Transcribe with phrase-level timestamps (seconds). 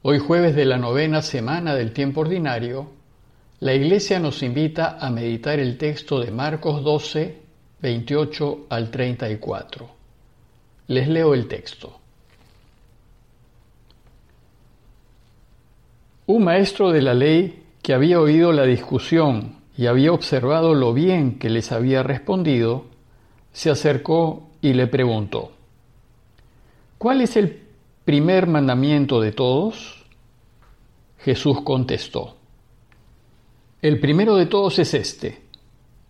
[0.00, 2.88] Hoy jueves de la novena semana del tiempo ordinario,
[3.58, 7.36] la Iglesia nos invita a meditar el texto de Marcos 12,
[7.82, 9.88] 28 al 34.
[10.86, 11.98] Les leo el texto.
[16.26, 21.40] Un maestro de la ley que había oído la discusión y había observado lo bien
[21.40, 22.84] que les había respondido,
[23.52, 25.50] se acercó y le preguntó,
[26.98, 27.67] ¿cuál es el
[28.08, 30.02] primer mandamiento de todos?
[31.18, 32.36] Jesús contestó,
[33.82, 35.42] el primero de todos es este,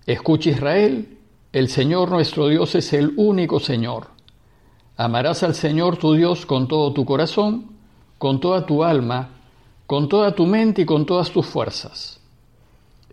[0.06, 1.18] escucha Israel,
[1.52, 4.10] el Señor nuestro Dios es el único Señor.
[4.96, 7.72] Amarás al Señor tu Dios con todo tu corazón,
[8.16, 9.30] con toda tu alma,
[9.84, 12.20] con toda tu mente y con todas tus fuerzas.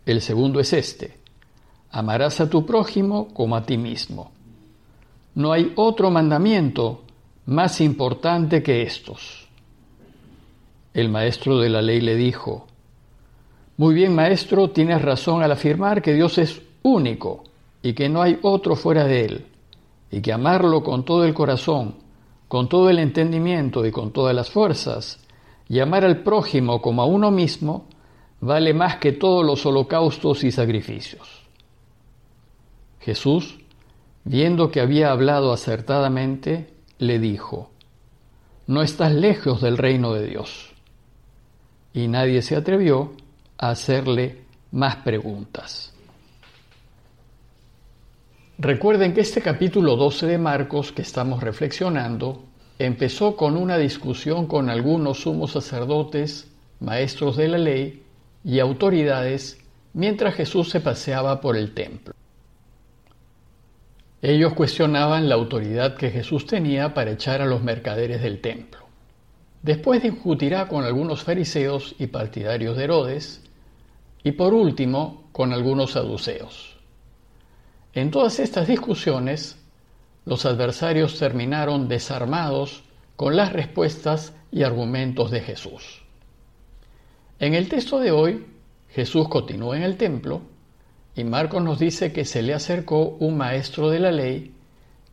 [0.05, 1.17] El segundo es este,
[1.89, 4.31] amarás a tu prójimo como a ti mismo.
[5.33, 7.01] No hay otro mandamiento
[7.45, 9.47] más importante que estos.
[10.93, 12.65] El maestro de la ley le dijo,
[13.77, 17.43] Muy bien maestro, tienes razón al afirmar que Dios es único
[17.83, 19.45] y que no hay otro fuera de Él,
[20.09, 21.95] y que amarlo con todo el corazón,
[22.47, 25.19] con todo el entendimiento y con todas las fuerzas,
[25.69, 27.87] y amar al prójimo como a uno mismo,
[28.39, 31.43] vale más que todos los holocaustos y sacrificios.
[33.01, 33.59] Jesús,
[34.23, 37.71] viendo que había hablado acertadamente, le dijo,
[38.67, 40.71] No estás lejos del reino de Dios.
[41.93, 43.13] Y nadie se atrevió
[43.57, 45.93] a hacerle más preguntas.
[48.57, 52.43] Recuerden que este capítulo 12 de Marcos que estamos reflexionando
[52.79, 58.03] empezó con una discusión con algunos sumos sacerdotes, maestros de la ley
[58.43, 59.57] y autoridades
[59.93, 62.13] mientras Jesús se paseaba por el templo.
[64.27, 68.87] Ellos cuestionaban la autoridad que Jesús tenía para echar a los mercaderes del templo.
[69.61, 73.43] Después discutirá con algunos fariseos y partidarios de Herodes,
[74.23, 76.75] y por último con algunos saduceos.
[77.93, 79.63] En todas estas discusiones,
[80.25, 82.83] los adversarios terminaron desarmados
[83.15, 86.01] con las respuestas y argumentos de Jesús.
[87.37, 88.43] En el texto de hoy,
[88.89, 90.54] Jesús continúa en el templo
[91.15, 94.53] y Marcos nos dice que se le acercó un maestro de la ley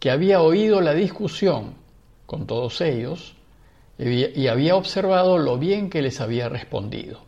[0.01, 1.75] que había oído la discusión
[2.27, 3.37] con todos ellos
[3.99, 7.21] y había observado lo bien que les había respondido.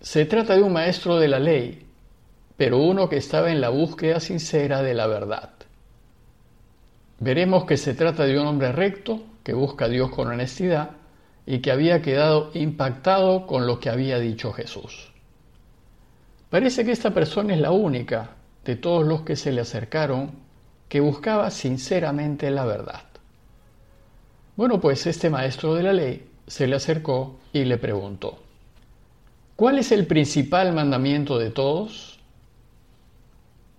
[0.00, 1.86] Se trata de un maestro de la ley,
[2.56, 5.50] pero uno que estaba en la búsqueda sincera de la verdad.
[7.18, 10.90] Veremos que se trata de un hombre recto que busca a Dios con honestidad
[11.46, 15.13] y que había quedado impactado con lo que había dicho Jesús.
[16.54, 18.30] Parece que esta persona es la única
[18.64, 20.30] de todos los que se le acercaron
[20.88, 23.02] que buscaba sinceramente la verdad.
[24.54, 28.38] Bueno, pues este maestro de la ley se le acercó y le preguntó,
[29.56, 32.20] ¿cuál es el principal mandamiento de todos?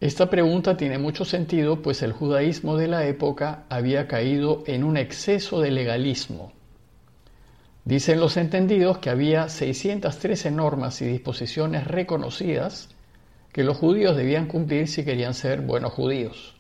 [0.02, 4.98] Esta pregunta tiene mucho sentido, pues el judaísmo de la época había caído en un
[4.98, 6.52] exceso de legalismo.
[7.86, 12.90] Dicen los entendidos que había 613 normas y disposiciones reconocidas
[13.54, 16.56] que los judíos debían cumplir si querían ser buenos judíos.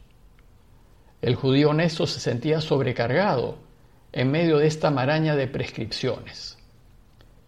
[1.23, 3.57] El judío honesto se sentía sobrecargado
[4.11, 6.59] en medio de esta maraña de prescripciones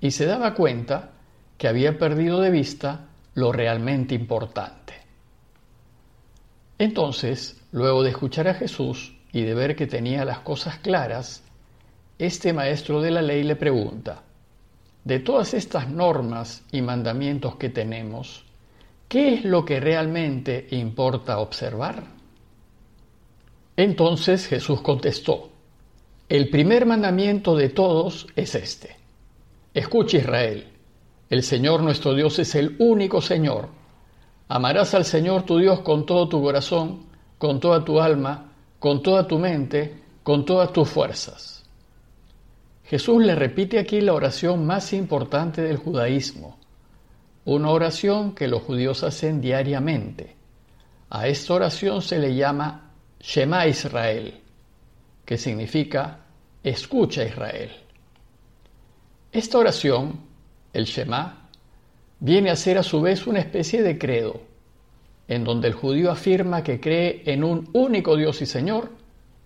[0.02, 1.12] y se daba cuenta
[1.60, 3.06] que había perdido de vista
[3.36, 4.96] lo realmente importante.
[6.80, 11.44] Entonces, luego de escuchar a Jesús y de ver que tenía las cosas claras,
[12.18, 14.24] este maestro de la ley le pregunta,
[15.04, 18.46] de todas estas normas y mandamientos que tenemos,
[19.08, 22.04] ¿qué es lo que realmente importa observar?
[23.76, 25.50] Entonces Jesús contestó,
[26.30, 28.98] el primer mandamiento de todos es este.
[29.74, 30.68] Escucha Israel,
[31.30, 33.70] el Señor nuestro Dios es el único Señor
[34.50, 37.08] Amarás al Señor tu Dios con todo tu corazón,
[37.38, 41.57] con toda tu alma, con toda tu mente, con todas tus fuerzas.
[42.88, 46.58] Jesús le repite aquí la oración más importante del judaísmo,
[47.44, 50.38] una oración que los judíos hacen diariamente.
[51.10, 54.40] A esta oración se le llama Shema Israel,
[55.26, 56.20] que significa
[56.64, 57.72] escucha Israel.
[59.34, 60.22] Esta oración,
[60.72, 61.50] el Shema,
[62.22, 64.40] viene a ser a su vez una especie de credo,
[65.28, 68.92] en donde el judío afirma que cree en un único Dios y Señor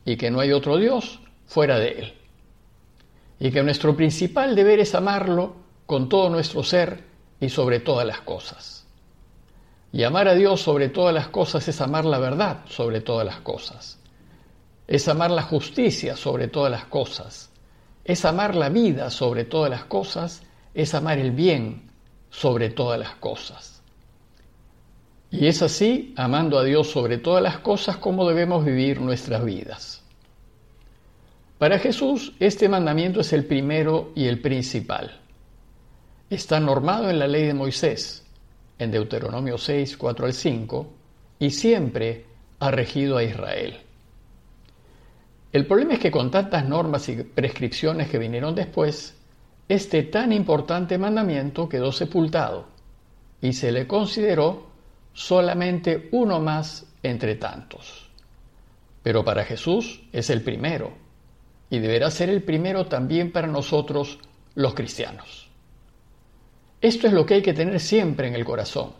[0.06, 2.21] y que no hay otro Dios fuera de Él.
[3.42, 5.56] Y que nuestro principal deber es amarlo
[5.86, 7.04] con todo nuestro ser
[7.40, 8.86] y sobre todas las cosas.
[9.92, 13.42] Y amar a Dios sobre todas las cosas es amar la verdad sobre todas las
[13.42, 13.98] cosas.
[14.88, 17.50] Es amar la justicia sobre todas las cosas.
[18.04, 20.42] es amar la vida sobre todas las cosas,
[20.74, 21.90] es amar el bien
[22.30, 23.82] sobre todas las cosas.
[25.30, 30.01] Y es así, amando a Dios sobre todas las cosas, como debemos vivir nuestras vidas.
[31.62, 35.22] Para Jesús, este mandamiento es el primero y el principal.
[36.28, 38.26] Está normado en la ley de Moisés,
[38.80, 40.94] en Deuteronomio 6, 4 al 5,
[41.38, 42.26] y siempre
[42.58, 43.80] ha regido a Israel.
[45.54, 49.16] El problema es que con tantas normas y prescripciones que vinieron después,
[49.70, 52.70] este tan importante mandamiento quedó sepultado
[53.40, 54.66] y se le consideró
[55.14, 58.10] solamente uno más entre tantos.
[59.04, 61.11] Pero para Jesús es el primero
[61.72, 64.20] y deberá ser el primero también para nosotros
[64.54, 65.50] los cristianos.
[66.82, 68.92] Esto es lo que hay que tener siempre en el corazón,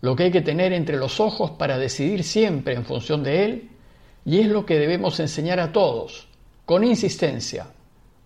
[0.00, 3.70] lo que hay que tener entre los ojos para decidir siempre en función de Él
[4.24, 6.28] y es lo que debemos enseñar a todos,
[6.64, 7.66] con insistencia,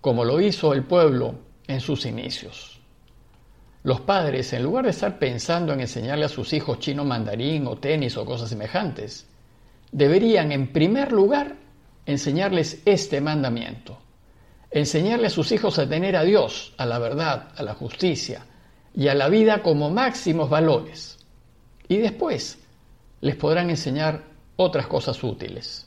[0.02, 1.36] como lo hizo el pueblo
[1.66, 2.80] en sus inicios.
[3.82, 7.78] Los padres, en lugar de estar pensando en enseñarle a sus hijos chino mandarín o
[7.78, 9.26] tenis o cosas semejantes,
[9.90, 11.56] deberían en primer lugar
[12.06, 13.98] enseñarles este mandamiento,
[14.70, 18.46] enseñarle a sus hijos a tener a Dios, a la verdad, a la justicia
[18.94, 21.18] y a la vida como máximos valores.
[21.88, 22.58] Y después
[23.20, 24.24] les podrán enseñar
[24.56, 25.86] otras cosas útiles.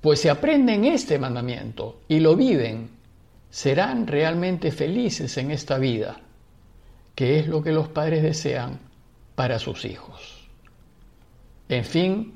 [0.00, 2.90] Pues si aprenden este mandamiento y lo viven,
[3.50, 6.20] serán realmente felices en esta vida,
[7.14, 8.78] que es lo que los padres desean
[9.34, 10.48] para sus hijos.
[11.68, 12.35] En fin,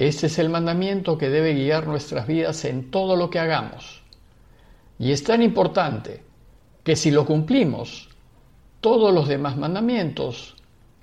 [0.00, 4.00] este es el mandamiento que debe guiar nuestras vidas en todo lo que hagamos.
[4.98, 6.22] Y es tan importante
[6.82, 8.08] que si lo cumplimos,
[8.80, 10.56] todos los demás mandamientos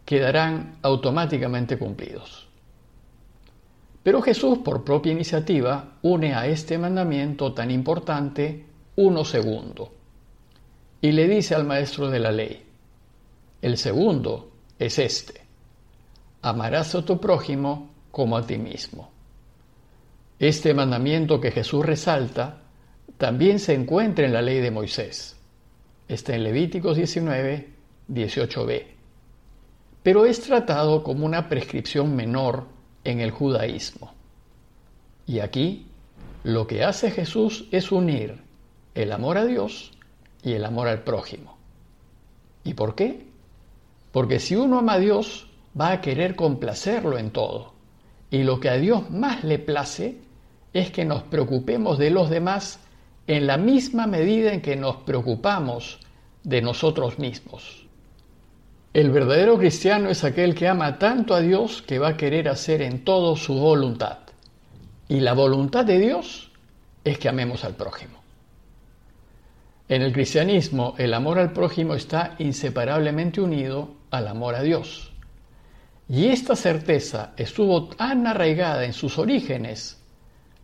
[0.04, 2.48] quedarán automáticamente cumplidos.
[4.02, 8.66] Pero Jesús, por propia iniciativa, une a este mandamiento tan importante
[8.96, 9.92] uno segundo
[11.02, 12.66] y le dice al maestro de la ley,
[13.62, 15.42] el segundo es este,
[16.42, 17.87] amarás a tu prójimo
[18.18, 19.12] como a ti mismo.
[20.40, 22.64] Este mandamiento que Jesús resalta
[23.20, 25.40] también se encuentra en la ley de Moisés.
[26.08, 27.70] Está en Levíticos 19,
[28.10, 28.86] 18b.
[30.02, 32.66] Pero es tratado como una prescripción menor
[33.04, 34.12] en el judaísmo.
[35.28, 35.86] Y aquí
[36.44, 38.42] lo que hace Jesús es unir
[38.96, 39.92] el amor a Dios
[40.42, 41.56] y el amor al prójimo.
[42.64, 43.28] ¿Y por qué?
[44.12, 47.77] Porque si uno ama a Dios, va a querer complacerlo en todo.
[48.30, 50.18] Y lo que a Dios más le place
[50.74, 52.80] es que nos preocupemos de los demás
[53.26, 56.00] en la misma medida en que nos preocupamos
[56.44, 57.86] de nosotros mismos.
[58.94, 62.82] El verdadero cristiano es aquel que ama tanto a Dios que va a querer hacer
[62.82, 64.20] en todo su voluntad.
[65.08, 66.52] Y la voluntad de Dios
[67.04, 68.18] es que amemos al prójimo.
[69.90, 75.12] En el cristianismo, el amor al prójimo está inseparablemente unido al amor a Dios.
[76.10, 80.02] Y esta certeza estuvo tan arraigada en sus orígenes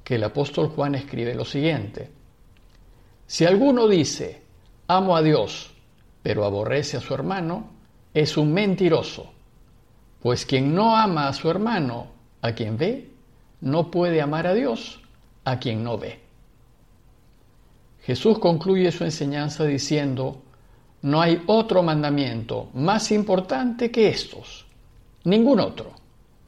[0.04, 2.10] que el apóstol Juan escribe lo siguiente.
[3.28, 4.42] Si alguno dice,
[4.88, 5.72] amo a Dios,
[6.22, 7.72] pero aborrece a su hermano,
[8.14, 9.32] es un mentiroso,
[10.22, 12.08] pues quien no ama a su hermano,
[12.42, 13.10] a quien ve,
[13.62, 15.02] no puede amar a Dios,
[15.44, 16.20] a quien no ve.
[18.04, 20.42] Jesús concluye su enseñanza diciendo,
[21.02, 24.66] no hay otro mandamiento más importante que estos,
[25.24, 25.94] ningún otro.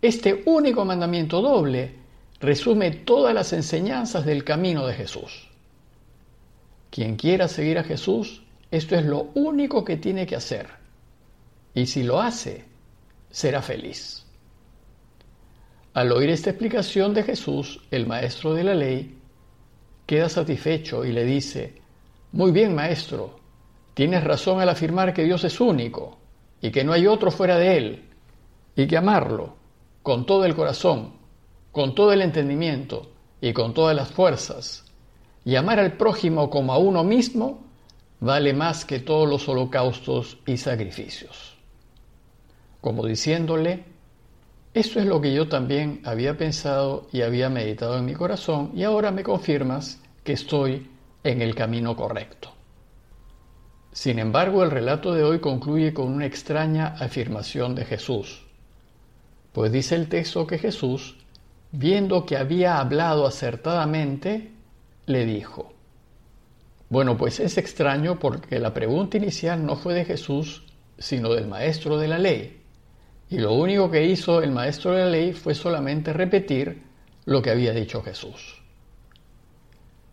[0.02, 1.96] Este único mandamiento doble
[2.40, 5.50] resume todas las enseñanzas del camino de Jesús.
[6.90, 10.86] Quien quiera seguir a Jesús, esto es lo único que tiene que hacer
[11.76, 12.64] y si lo hace,
[13.30, 14.26] será feliz.
[15.94, 19.18] Al oír esta explicación de Jesús, el maestro de la ley
[20.06, 21.76] queda satisfecho y le dice,
[22.32, 23.40] Muy bien, maestro,
[23.94, 26.18] tienes razón al afirmar que Dios es único
[26.62, 28.04] y que no hay otro fuera de Él,
[28.76, 29.56] y que amarlo
[30.04, 31.14] con todo el corazón,
[31.72, 34.86] con todo el entendimiento y con todas las fuerzas,
[35.44, 37.64] y amar al prójimo como a uno mismo,
[38.20, 41.56] vale más que todos los holocaustos y sacrificios.
[42.82, 43.84] Como diciéndole,
[44.74, 48.84] esto es lo que yo también había pensado y había meditado en mi corazón y
[48.84, 50.90] ahora me confirmas que estoy
[51.24, 52.52] en el camino correcto.
[53.92, 58.45] Sin embargo, el relato de hoy concluye con una extraña afirmación de Jesús,
[59.56, 61.16] pues dice el texto que Jesús,
[61.72, 64.52] viendo que había hablado acertadamente,
[65.06, 65.72] le dijo,
[66.90, 70.66] bueno, pues es extraño porque la pregunta inicial no fue de Jesús,
[70.98, 72.64] sino del maestro de la ley.
[73.30, 76.84] Y lo único que hizo el maestro de la ley fue solamente repetir
[77.24, 78.62] lo que había dicho Jesús.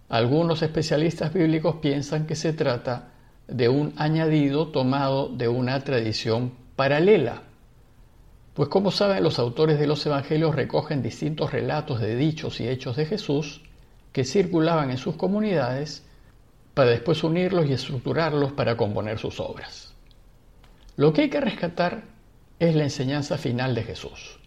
[0.09, 3.09] Algunos especialistas bíblicos piensan que se trata
[3.49, 7.43] de un añadido tomado de una tradición paralela.
[8.55, 12.97] Pues como saben, los autores de los evangelios recogen distintos relatos de dichos y hechos
[12.97, 13.63] de Jesús
[14.13, 16.05] que circulaban en sus comunidades
[16.75, 19.95] para después unirlos y estructurarlos para componer sus obras.
[20.97, 22.05] Lo que hay que rescatar
[22.59, 24.39] es la enseñanza final de Jesús.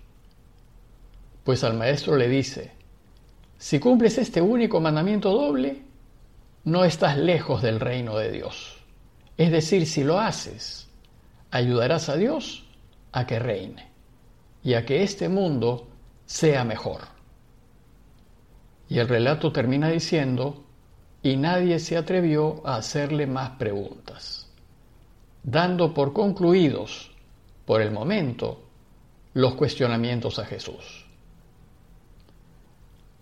[1.43, 2.73] Pues al maestro le dice,
[3.57, 5.81] si cumples este único mandamiento doble,
[6.63, 8.77] no estás lejos del reino de Dios.
[9.37, 10.89] Es decir, si lo haces,
[11.49, 12.65] ayudarás a Dios
[13.11, 13.94] a que reine
[14.65, 15.87] y a que este mundo
[16.25, 17.01] sea mejor.
[18.89, 20.65] Y el relato termina diciendo,
[21.21, 24.51] y nadie se atrevió a hacerle más preguntas,
[25.43, 27.11] dando por concluidos,
[27.63, 28.63] por el momento,
[29.35, 31.05] los cuestionamientos a Jesús.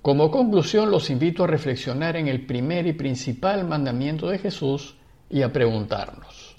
[0.01, 4.95] Como conclusión, los invito a reflexionar en el primer y principal mandamiento de Jesús
[5.29, 6.55] y a preguntarnos.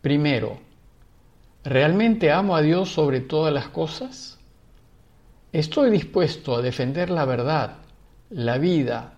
[0.00, 0.67] Primero,
[1.68, 4.38] ¿realmente amo a Dios sobre todas las cosas?
[5.52, 7.76] ¿Estoy dispuesto a defender la verdad,
[8.30, 9.14] la vida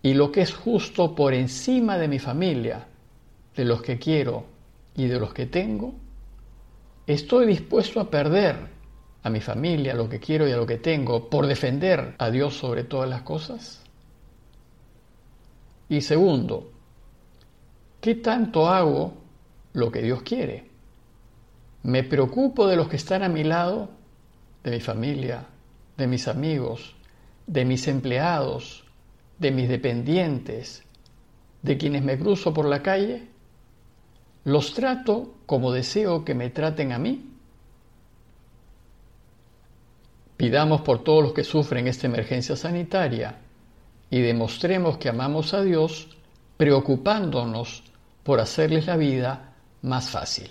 [0.00, 2.86] y lo que es justo por encima de mi familia,
[3.56, 4.44] de los que quiero
[4.94, 5.94] y de los que tengo?
[7.08, 8.56] ¿Estoy dispuesto a perder
[9.24, 12.30] a mi familia, a lo que quiero y a lo que tengo, por defender a
[12.30, 13.82] Dios sobre todas las cosas?
[15.88, 16.70] Y segundo,
[18.00, 19.12] ¿qué tanto hago
[19.72, 20.69] lo que Dios quiere?
[21.82, 23.90] ¿Me preocupo de los que están a mi lado,
[24.62, 25.46] de mi familia,
[25.96, 26.94] de mis amigos,
[27.46, 28.84] de mis empleados,
[29.38, 30.84] de mis dependientes,
[31.62, 33.28] de quienes me cruzo por la calle?
[34.44, 37.26] ¿Los trato como deseo que me traten a mí?
[40.36, 43.38] Pidamos por todos los que sufren esta emergencia sanitaria
[44.10, 46.08] y demostremos que amamos a Dios
[46.56, 47.84] preocupándonos
[48.22, 50.50] por hacerles la vida más fácil.